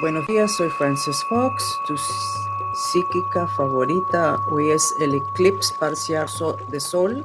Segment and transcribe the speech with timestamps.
[0.00, 4.40] Buenos días, soy Frances Fox, tu psíquica favorita.
[4.50, 6.26] Hoy es el eclipse parcial
[6.72, 7.24] de sol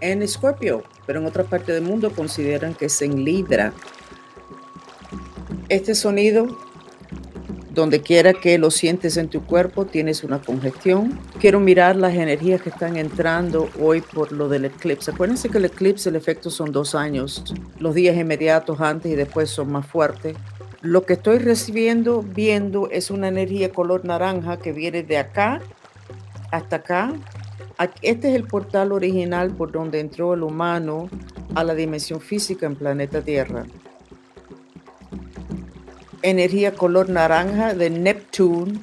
[0.00, 3.72] en Escorpio, pero en otra parte del mundo consideran que es en Libra.
[5.68, 6.58] Este sonido,
[7.70, 11.20] donde quiera que lo sientes en tu cuerpo, tienes una congestión.
[11.38, 15.12] Quiero mirar las energías que están entrando hoy por lo del eclipse.
[15.12, 17.44] Acuérdense que el eclipse, el efecto son dos años.
[17.78, 20.36] Los días inmediatos antes y después son más fuertes
[20.84, 25.62] lo que estoy recibiendo, viendo, es una energía color naranja que viene de acá
[26.52, 27.14] hasta acá.
[28.02, 31.08] Este es el portal original por donde entró el humano
[31.54, 33.64] a la dimensión física en planeta Tierra.
[36.20, 38.78] Energía color naranja de Neptune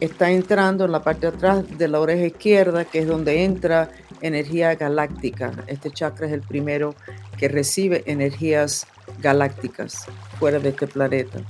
[0.00, 3.88] está entrando en la parte de atrás de la oreja izquierda, que es donde entra
[4.20, 5.52] energía galáctica.
[5.68, 6.96] Este chakra es el primero
[7.38, 8.88] que recibe energías
[9.20, 10.06] galácticas
[10.38, 11.40] fuera de este planeta.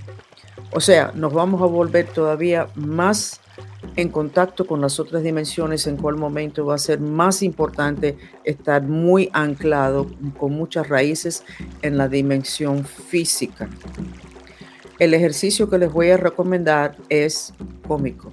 [0.73, 3.41] O sea, nos vamos a volver todavía más
[3.97, 8.83] en contacto con las otras dimensiones, en cual momento va a ser más importante estar
[8.83, 10.07] muy anclado,
[10.39, 11.45] con muchas raíces
[11.83, 13.69] en la dimensión física.
[14.99, 17.53] El ejercicio que les voy a recomendar es
[17.87, 18.31] cómico.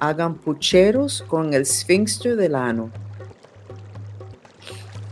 [0.00, 2.90] Hagan pucheros con el sphinxter del ano.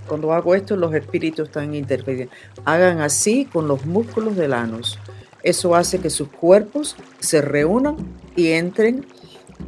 [0.06, 2.32] Cuando hago esto, los espíritus están interviniendo.
[2.64, 4.98] Hagan así con los músculos del anus.
[5.42, 7.96] Eso hace que sus cuerpos se reúnan
[8.36, 9.06] y entren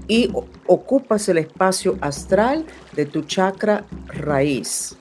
[0.09, 0.31] y
[0.67, 4.97] ocupas el espacio astral de tu chakra raíz.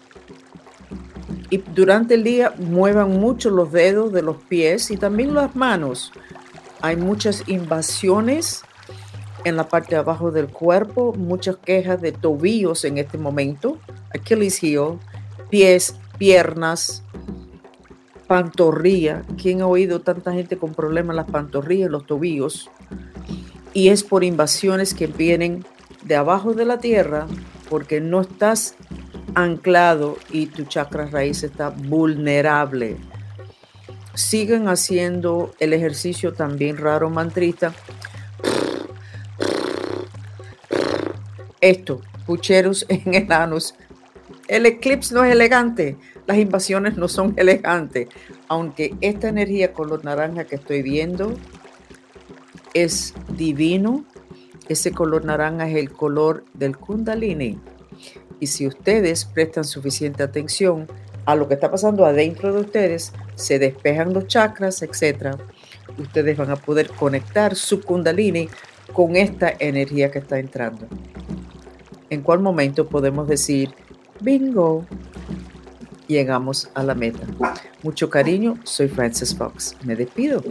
[1.49, 6.11] Y durante el día muevan mucho los dedos de los pies y también las manos.
[6.81, 8.63] Hay muchas invasiones
[9.45, 13.77] en la parte de abajo del cuerpo, muchas quejas de tobillos en este momento.
[14.13, 14.99] Achilles heel,
[15.53, 17.03] pies, piernas,
[18.25, 19.21] pantorrilla.
[19.39, 22.71] ¿Quién ha oído tanta gente con problemas en las pantorrillas, los tobillos?
[23.71, 25.63] Y es por invasiones que vienen
[26.05, 27.27] de abajo de la tierra
[27.69, 28.73] porque no estás
[29.35, 32.97] anclado y tu chakra raíz está vulnerable.
[34.15, 37.75] Siguen haciendo el ejercicio también raro mantrista.
[41.61, 43.75] Esto, pucheros en enanos
[44.47, 48.07] el eclipse no es elegante, las invasiones no son elegantes,
[48.47, 51.33] aunque esta energía color naranja que estoy viendo
[52.73, 54.05] es divino,
[54.67, 57.59] ese color naranja es el color del kundalini.
[58.39, 60.87] Y si ustedes prestan suficiente atención
[61.25, 65.37] a lo que está pasando adentro de ustedes, se despejan los chakras, etc.,
[65.97, 68.49] ustedes van a poder conectar su kundalini
[68.91, 70.87] con esta energía que está entrando.
[72.09, 73.73] ¿En cuál momento podemos decir
[74.23, 74.85] Bingo.
[76.07, 77.27] Llegamos a la meta.
[77.83, 79.75] Mucho cariño, soy Frances Fox.
[79.83, 80.41] Me despido.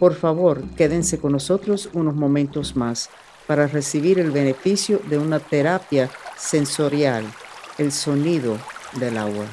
[0.00, 3.10] Por favor, quédense con nosotros unos momentos más
[3.46, 7.24] para recibir el beneficio de una terapia sensorial,
[7.78, 8.58] el sonido
[8.98, 9.46] del agua.